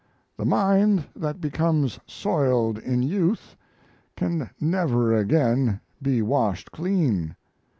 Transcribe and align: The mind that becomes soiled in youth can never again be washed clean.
The 0.35 0.45
mind 0.47 1.05
that 1.15 1.39
becomes 1.39 1.99
soiled 2.07 2.79
in 2.79 3.03
youth 3.03 3.55
can 4.15 4.49
never 4.59 5.15
again 5.15 5.79
be 6.01 6.23
washed 6.23 6.71
clean. 6.71 7.35